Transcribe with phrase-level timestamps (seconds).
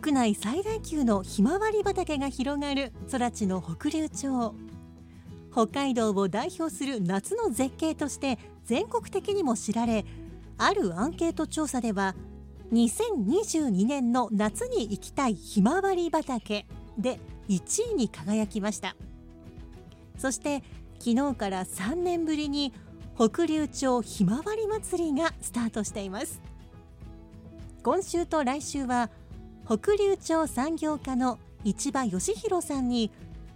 [0.00, 4.54] 国内最大級のひまわり畑が広がる空知の北竜町。
[5.52, 10.06] 北海道を代表する夏の絶景として全国的にも知られ
[10.56, 12.14] あるアンケート調査では
[12.72, 16.64] 2022年の夏に行きたいひまわり畑
[16.96, 17.20] で
[17.50, 18.96] 1位に輝きました。
[20.16, 20.62] そして
[21.00, 22.72] 昨日から3年ぶりに
[23.14, 26.40] 北竜町ひまわり祭りがスタートしています。
[27.82, 29.10] 今週と来週は
[29.64, 33.12] 北竜町産業課の市場義弘さんに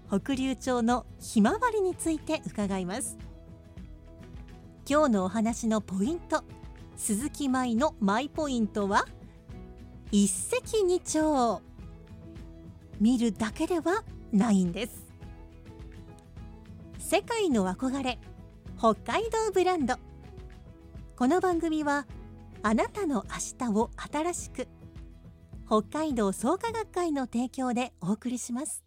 [0.09, 3.19] 北竜町のひまわりについて伺います。
[4.89, 6.45] 今日のお話のポイント
[6.97, 9.07] 鈴木舞のマイポイントは
[10.13, 11.61] 一石二鳥。
[13.01, 15.07] 見るだけではないんです。
[16.98, 18.19] 世界の憧れ
[18.79, 19.97] 北海道ブランド。
[21.17, 22.07] この番組は
[22.63, 23.25] あなたの
[23.59, 24.69] 明日を新しく
[25.67, 28.84] 北海道創価学会の提供でお送りします。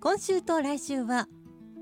[0.00, 1.26] 今週と来週は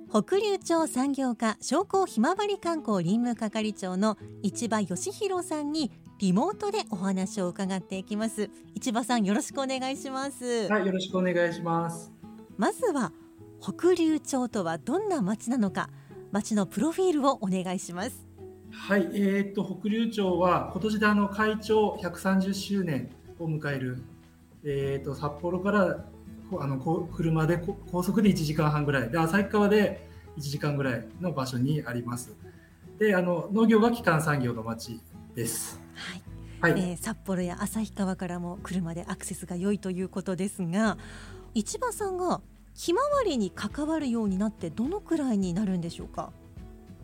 [0.08, 8.48] 北竜町産業課商工ひまわり観光林務係長の市場義弘さんにリモートでお話を伺っていきます。
[8.74, 10.68] 市場さんよろしくお願いします。
[10.68, 12.12] はい、よろしくお願いします。
[12.56, 13.12] まずは
[13.60, 15.90] 北竜町とはどんな町なのか
[16.32, 18.26] 町のプロフィールをお願いします
[18.74, 24.02] はい、えー、っと北竜町は今年であの会長130周年を迎える、
[24.64, 26.04] えー、っと札幌から
[26.50, 32.34] こあのこ車でこ高速で1時間半ぐらいで旭川で1時間ぐらいの場所にあります。
[32.98, 35.00] で、あの農業が基幹産業の町
[35.34, 35.80] です。
[36.60, 40.98] はい、はい、えー札幌や旭川からも車でアクセスが良いということですが
[41.54, 42.40] 市場さんが
[42.74, 46.32] ひまわりに関わるようになってどのくらいになるんでしょうか？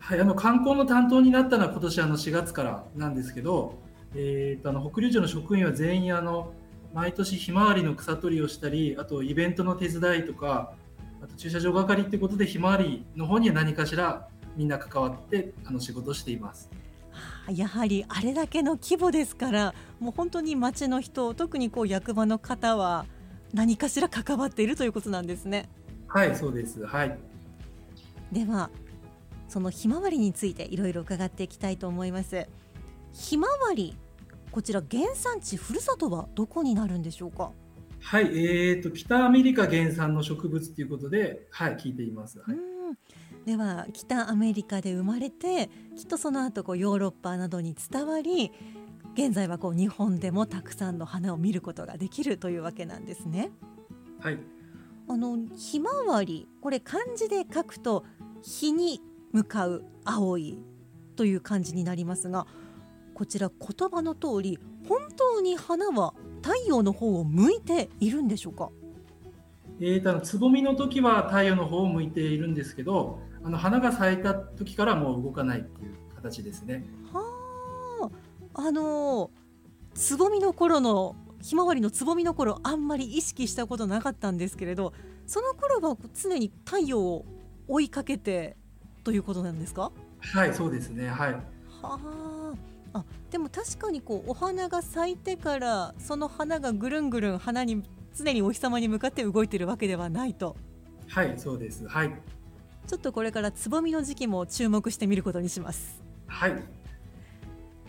[0.01, 3.75] はい、あの観光の担当になったのは今年あの4月からなんですけど、
[4.15, 6.53] えー、とあの北竜町の職員は全員あの
[6.93, 10.73] 毎年ひまわりの草取りをしたりあとイベントの手伝いとか
[11.23, 16.69] あと駐車場係ってことでひまわりの方には何かしらみんな関わってあの仕事をしています。
[17.11, 23.05] はあやはりあれだけの規模ですからもう本当に町の人特にこう役場の方は
[23.53, 25.69] 何かしら関わっているということなんですね
[26.07, 26.85] はい、そうです。
[26.85, 27.17] はい。
[28.31, 28.69] では
[29.51, 32.47] そのひまわりについていろいろ伺っていきたいと思います。
[33.11, 33.97] ひまわり
[34.49, 37.51] こちら原産地ふるさとはどこになるんでしょうか？
[37.99, 42.39] はい、えー、と北アメリカ原産の植物ということで、はい、聞いています。
[42.39, 42.97] はい、うん。
[43.45, 48.53] では北アメリカで生まれてきっとその後こうヨーロッパなどに伝わり
[49.15, 53.51] 現在はこう日本でもたくさんの花を見ることができるというわけなんですね。
[54.21, 54.37] はい、
[55.09, 58.05] あのひまわりこれ漢字で書くと
[58.41, 59.01] 日に
[59.31, 60.59] 向かう青い
[61.15, 62.47] という漢字になりますが
[63.13, 68.69] こちら言葉の通り本当に花は太陽の方を向いているんでしょうか？
[69.79, 76.83] えー、とつぼみの時は太陽の方を向いているんですけど、あの花が咲いた時からもう動かないっていう形ですね。
[77.13, 78.09] は
[78.55, 79.29] ああの
[79.93, 84.93] つぼみの頃のひまわりのつぼみの頃あんまり意識したことなかったんですけれど
[85.25, 87.25] その頃は常に太陽を
[87.67, 88.57] 追いかけて
[89.03, 89.91] ということなんですか？
[90.19, 91.07] はい、そうですね。
[91.09, 91.33] はい。
[91.33, 91.41] は
[91.81, 92.49] あ
[92.93, 97.83] あでも確かにこうお花が咲いてからその花がぐるんぐるん花に
[98.13, 100.57] 常にお日様に向かって動いてるわけではないと
[101.07, 101.87] はい、そうです。
[101.87, 102.13] はい。
[102.87, 106.53] ちょっとこれからつぼみの時期も注目してみることにしますはい。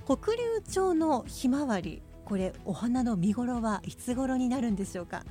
[0.05, 5.25] 北竜町のひまわりこれお花の見頃はいつ頃になるんでしょうか？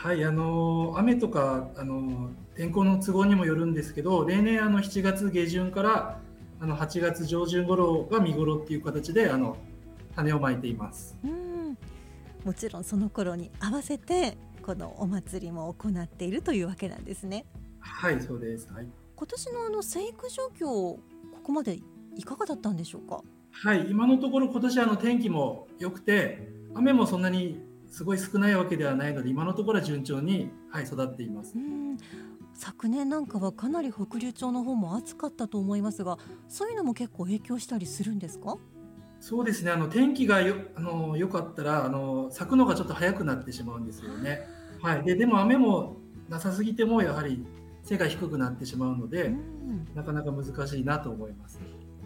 [0.00, 6.20] はい、あの雨とかあの天候の都合にもよるんですけど、例年あの7月下旬から
[6.60, 9.56] あの8月上旬頃が見頃っていう形であの
[10.14, 11.18] 種をまいています。
[11.24, 11.76] うん
[12.44, 17.44] もちろんその頃に合わせてこのお祭りも行っているというわけなんですね。
[17.80, 18.72] はい、そうです。
[18.72, 18.86] はい。
[19.16, 21.00] 今年のあの生育状況こ
[21.42, 21.80] こまで
[22.14, 23.20] いかがだったんでしょうか？
[23.50, 31.60] はい、今のところ今年あの天気も良くて、雨もそんなにすごい少ないわけではないので、今のところは順調に、はい、育っていますう。
[31.60, 31.96] ん
[32.54, 36.18] 昨年なんかはかなり北竜町の方も暑かったと思いますが
[36.48, 38.56] そういうのも結構影響したりするんですか？
[39.20, 39.70] そうですね。
[39.70, 44.42] あの天気がよあの良かったらあの咲くのがちょっと早くなってしまうんですよね。
[44.82, 45.04] はい。
[45.04, 45.96] ででも雨も
[46.28, 47.44] なさすぎてもやはり
[47.84, 51.60] 背が低くなってしまうので、うんなかなか難しいなと思います。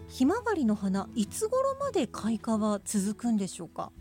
[0.07, 3.91] ひまわりの花いつ頃まで開花は続くんでしょうか？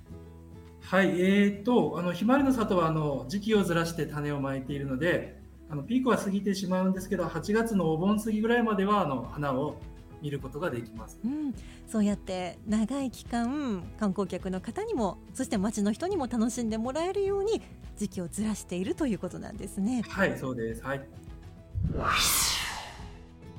[0.84, 5.40] はい、えー、とあのひまわりの里はあの時期をずらして種をまいているので、
[5.70, 9.80] あのピークは過ぎてしまうんですけど、8月のお盆過ぎぐらいまではあの花を
[10.20, 11.18] 見ることができます。
[11.24, 11.54] うん、
[11.88, 17.60] そうやって長い期間観光客の方にもそして町の人にも楽しんでもらえるように
[17.96, 20.82] 時期をずらしているということなんですねはい、そうです。
[20.82, 21.00] はい。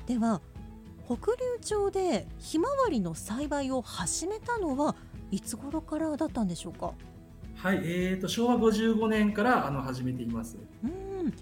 [0.06, 0.40] では
[1.06, 4.96] 北竜町でひまわりの栽培を始めたのは
[5.30, 6.94] いつ頃からだったんでしょうか？
[7.56, 10.58] はい、えー、と昭和55年からあの始めています。
[10.84, 11.32] うん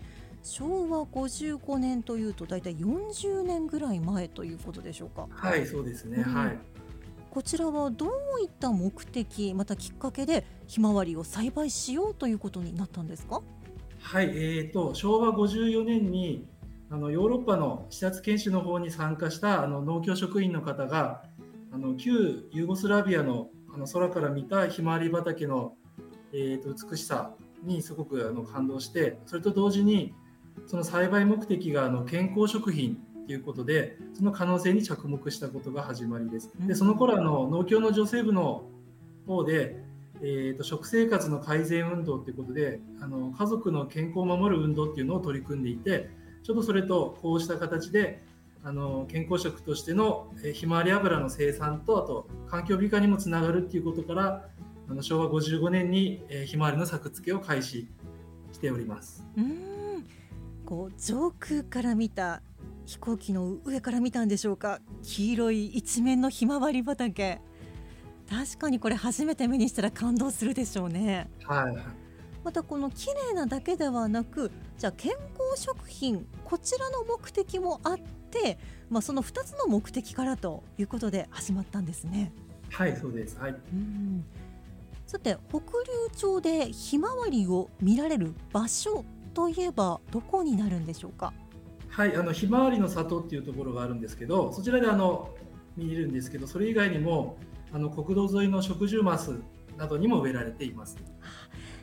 [0.45, 6.25] 昭和55年というと大体40年ぐらい前ということでしょうかはい、そうですね。
[6.27, 6.59] うんはい。
[7.31, 8.11] こちらはどう
[8.43, 13.41] いった目的またきっかけでひまわりを栽培しようということになったんですか？
[14.01, 16.45] はい、えー、と昭和54年に
[16.91, 21.23] あのヨーロッパの視察研修の方に参加したあの農協職員の方が
[21.73, 25.75] あの旧ユーゴスラビアのあの空から見たひまわり畑の、
[26.33, 27.33] えー、と美しさ
[27.63, 30.15] にすごくあの感動してそれと同時に
[30.67, 32.97] その栽培目的があの健康食品
[33.27, 36.51] ということでその可能性に着目したことが始まりです。
[36.67, 38.65] でその頃あの農協の女性部の
[39.27, 39.83] 方で
[40.25, 46.11] えー、と食生活の改善運動ということであの家族の健康を守る運動っていうのを取り組んでいて
[46.45, 48.23] ちょっとそれとこうした形で
[48.63, 54.49] あの健康食としてのえーひまわり油の生産とあと環境美化にもつながるっていうことから
[54.93, 57.89] あの昭和55年にえーひまわりの作付けを開始
[58.53, 59.25] しております。
[59.39, 60.07] うーん
[60.67, 62.43] こう上空から見た
[62.85, 67.41] 飛行機の上から見たんでしょうか黄色い一面のひまわり畑
[68.29, 71.77] 確かにこれ初めて目にしたら感動するでしょうねはい、
[72.45, 77.99] またこの綺麗なだけではなくじゃあ健康食品こちらの目的もあっ
[78.31, 78.59] て、
[78.91, 82.33] まあ、その2つの目的からということで始まったんですね。
[82.71, 83.39] はい、そうです。
[83.39, 83.51] はい。
[83.53, 84.25] うん
[85.13, 85.63] さて北竜
[86.17, 89.05] 町でひまわりを見られる場所
[89.35, 91.35] といえばどこになるんでしょうか？
[91.91, 95.29] はい、あのひまわりの里っていうところがあるんですけど、そちらであの
[95.77, 97.37] 見れるんですけど、それ以外にも
[97.75, 99.39] あの国道沿いの植樹マス
[99.77, 100.97] などにも植えられています。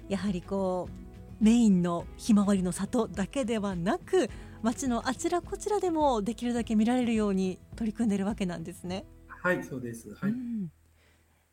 [0.08, 0.90] やはりこ
[1.40, 4.28] うメインのひまわりの里だけではなく
[4.64, 9.06] 町のあちらこちらでもできるだけ見られるように取り組んでるわけなんですね。
[9.28, 10.16] はい、そうです。
[10.16, 10.32] はい。
[10.32, 10.72] うん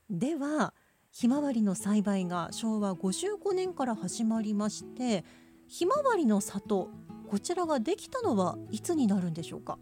[0.09, 0.73] では
[1.19, 5.25] ひまわりの栽培が昭和55年から始まりまして
[5.67, 6.91] ひまわりの里
[7.31, 9.79] こちらができたのはいつになるんでしょうか？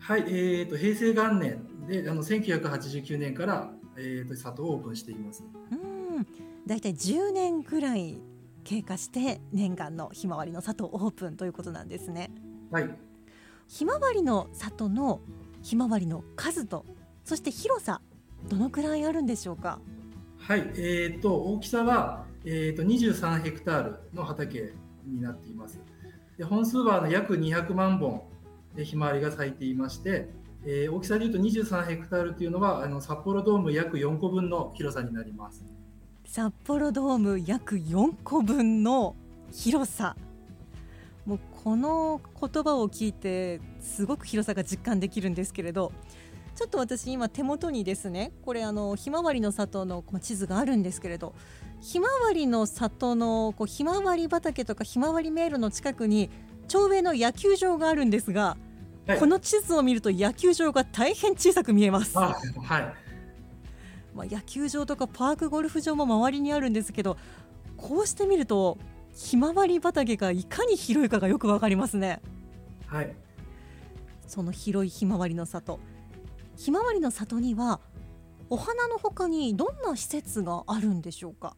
[0.00, 5.44] はい、えー、と平成元年で、あの1989年から、えー、と里をオープンしています。
[5.70, 6.26] うん。
[6.66, 8.20] だいたい10年ぐらい
[8.64, 12.32] 経過して念願のひまわりの里オープンということなんですね。
[12.72, 12.90] はい、
[13.68, 15.20] ひまわりの里の
[15.62, 16.84] ひまわりの数と
[17.22, 18.00] そして広さ
[18.48, 19.78] どのくらいあるんでしょうか？
[20.46, 24.74] はい、えー、と大きさは、えー、と23ヘクタールの畑
[25.06, 25.80] になっています。
[26.36, 28.24] で本数は約200万本
[28.74, 30.28] でひまわりが咲いていまして、
[30.66, 35.64] えー大きさでいうと23ヘクタールというのはあの札幌ドーム約4個分の広さになります。
[36.26, 39.16] 札幌ドーム約4個分の
[39.50, 40.14] 広さ
[41.24, 45.90] もうこの言葉を聞いてすごく広さが実感できるんですけれど
[46.54, 51.34] ちょっと私今手元にですねこれあのひまわりの里のまあ地図があるんですけれど
[51.80, 56.30] ひまわりの里のこうひまわり畑とかひまわり迷路の近くに
[56.68, 58.56] 町営の野球場があるんですが、
[59.06, 59.18] はい。
[59.18, 62.18] この地図を見ると野球場が大変小さく見えます。
[62.18, 62.94] あはい。
[64.14, 67.16] まあ、野球場とかパークゴルフ場も周りにあるんですけど
[67.76, 68.78] こうして見ると
[69.12, 72.22] ひまわり畑がいかに広いかがよくわかりますね。
[72.86, 73.14] はい。
[74.26, 75.80] その広いひまわりの里
[76.56, 77.80] ひまわりの里には
[78.50, 81.56] お花の他にどんな施設があるんでしょうか？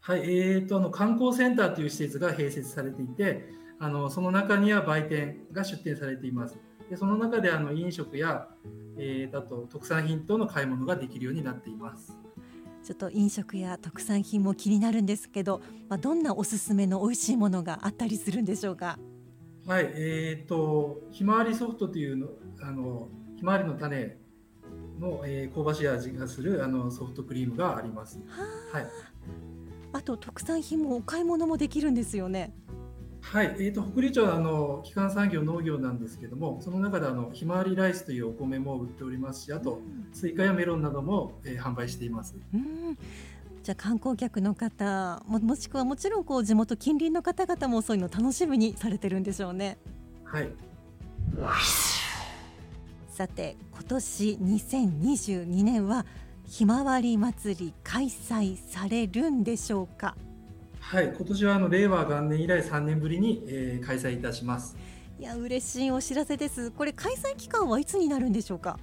[0.00, 6.56] はい、えー、とあの観光センターという施設が併設されていてあのその中には売店が出店されています。
[6.90, 8.48] でその中であの飲食や、
[8.98, 12.18] えー、あと特産品等の買い物ができるようになっています。
[12.82, 18.98] ちょっと飲食や特産品も気になるんですけど、まあ、どんなおすすめの美味しいものがあったりするんでしょうか？
[19.66, 22.28] はい、えっ、と、ひまわりソフトというの、
[22.60, 24.16] あの、ひまわりの種
[25.00, 28.20] の、えー香ばしい味がするあのソフトクリームがあります。
[28.72, 28.86] はい。
[29.92, 32.52] あと特産品もお買い物もできるんですよね。
[33.20, 39.80] はい、えー、と北竜町はあの基幹産業農業なんですけども、その中であのひまわりライスというお米も売っておりますし、あと
[40.12, 42.36] スイカやメロンなども、えー販売しています。
[42.52, 42.98] うん。
[43.62, 49.78] じゃあ観光客の方ももしくはもちろんこう地元近隣の方々もそういうの楽しみにされてるんでしょうね。
[50.24, 50.50] はい、
[53.14, 56.04] さて今年2022年は
[56.48, 60.16] ひまわり祭り開催されるんでしょうか？
[60.80, 64.76] はい、今年はあの令和元年以来3年ぶりに、えー開催いたします。
[65.20, 68.80] いや嬉しいお知らせですこれ開催期間はいつになるんでしょうか？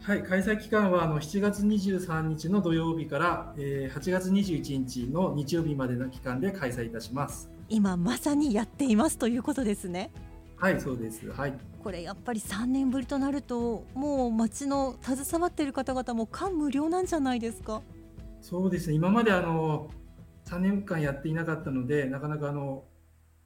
[0.00, 7.50] はい、開催期間はあの7月23日の土曜日から、えー8月21日の日曜日までの期間で開催いたします。
[7.68, 10.12] 今まさにやっていますということですね
[10.56, 11.30] はい、そうです。
[11.30, 11.54] はい。
[11.82, 17.82] これやっぱり3年ぶりとなるともう町の携わっている方々も感無量なんじゃないですか？
[18.40, 18.94] そうですね。
[18.94, 19.90] 今まであの
[20.46, 22.84] 3年間やっていなかったので、なかなかあの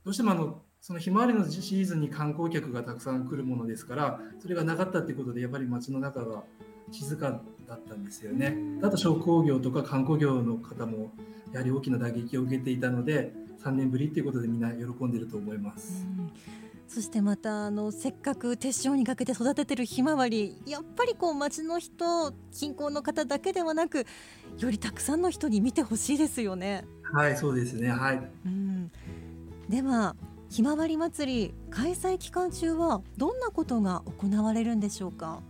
[0.05, 6.45] どうしてもあのそのひまわりのシーズンに観光客がたくさん来るものですから、それがなかったっていうことでやっぱり街の中が
[6.91, 8.57] 静かだったんですよね。
[8.83, 11.13] あと商工業とか観光業の方も
[11.53, 16.07] やはり大きな打撃を受けていたので、3年ぶりっていうことでみんな喜んでると思います。
[16.93, 24.07] そしてまたあのせっかく手塩にかけて育ててるひまわりやっぱりこう町の人近郊の方だけではなく
[24.59, 26.85] よりたくさんの人に見てほしいですよね。
[27.13, 27.91] はい、そうですね。
[27.91, 28.21] はい。
[28.45, 28.91] うん、
[29.69, 30.17] では
[30.49, 35.43] ひまわり祭り開催期間中はどんなことが行われるんでしょうか？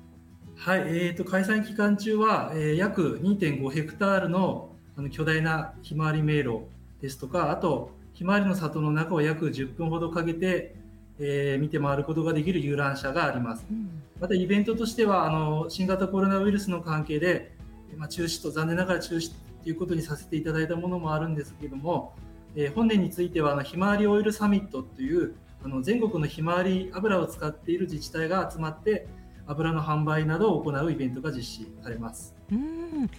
[0.56, 6.64] はい、えー、と開催期間中は、えー約2.5ヘクタールのあの巨大なひまわり迷路
[7.00, 10.74] ですとか、あとひまわりの里の中を約10分ほどかけて、
[11.20, 13.64] えー見て回ることができる遊覧車があります。
[13.70, 17.56] うんまたイベントとしてはあの新型コロナウイルスの関係で、
[17.96, 22.12] まあ、中止と残念ながら中止ということにさせていただいたものもあるんですけども、
[22.54, 25.34] えー本年についてはあのひまわりオイルサミットという
[25.64, 29.06] あの全国のひまわり油を使っている自治体が集まって
[29.46, 32.34] 油の販売などを行うイベントが実施されます。
[32.52, 33.10] うん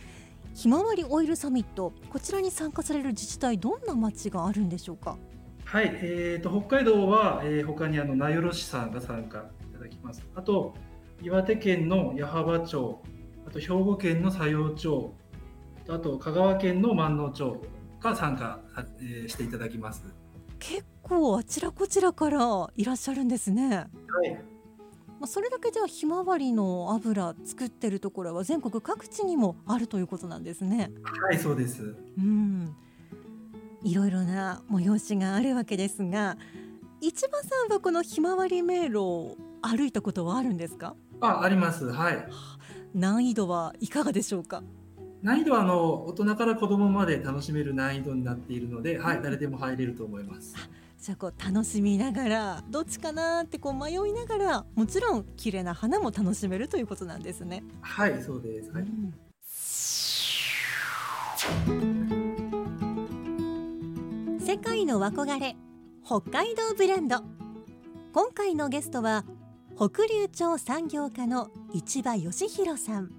[0.53, 5.17] ひまわりオイルサミットこちらに参加される自治体どんな町があるんでしょうか？
[5.71, 10.21] はい、えー、と北海道は、えー他にあの名寄市さんが参加いただきます。
[10.35, 10.73] あと
[11.21, 13.01] 岩手県の矢巾町、
[13.47, 15.13] あと兵庫県の佐用町、
[15.87, 17.61] あと香川県の万能町
[18.01, 20.03] が参加、さえーしていただきます。
[20.59, 23.69] 結構あちらこちらからいらっしゃるんですね。
[23.69, 23.87] はい、
[24.33, 30.91] まあ、それだけじゃあひまわりの油作ってるところは全国各地にもあるということなんですね。
[31.29, 31.95] はい、そうです。
[32.17, 32.75] うん、
[33.83, 36.37] いろいろな催しがあるわけですが、
[36.99, 40.95] 市場さんはこのひまわり迷路を歩いたことはあるんですか？
[41.19, 41.91] あ、あります。
[41.91, 42.27] はい。
[42.93, 44.61] 難易度はいかがでしょうか？
[45.23, 50.55] 難易度はあの大人から子供まで楽しめる難易度になっているので、はい、誰でも入れると思います。
[50.99, 57.63] じゃあこう楽しみながらどっちかなってこう迷いながらもちろん綺麗な花も楽しめるということなんですね。
[57.81, 58.71] はい、そうです。
[58.71, 58.83] はい。
[61.67, 62.00] うん
[64.51, 65.55] 世界の憧れ
[66.05, 67.23] 北海道ブランド。
[68.11, 69.23] 今回のゲストは
[69.77, 73.11] 北竜町産業課の市場義弘さん。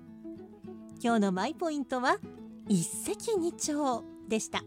[1.02, 2.18] 今日のマイポイントは
[2.68, 4.62] 一石二鳥でした。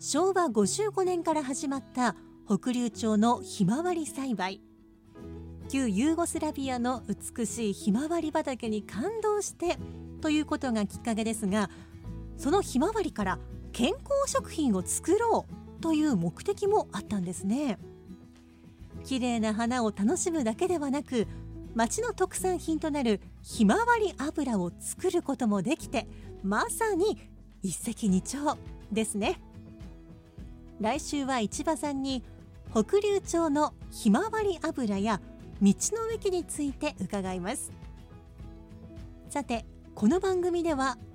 [0.00, 2.16] 昭和55年から始まった
[2.48, 4.60] 北竜町のひまわり栽培。
[5.68, 7.04] 旧ユーゴスラビアの
[7.36, 9.78] 美しいひまわり畑に感動して
[10.20, 11.70] ということがきっかけですが
[12.36, 13.38] そのひまわりから
[13.74, 17.76] 健康食品を作ろうという目的もあったんですね。
[19.04, 21.26] 綺麗な花を楽しむだけではなく
[21.74, 26.06] 町の特産品となるひまわり油を作ることもできて
[26.44, 27.18] まさに
[27.62, 28.58] 一石二鳥
[28.92, 29.40] ですね。
[30.80, 32.22] 来週は市場さんに
[32.70, 35.20] 北竜町のひまわり油や
[35.60, 37.72] 道の駅について伺います。
[39.30, 39.66] さて
[39.96, 40.96] この番組では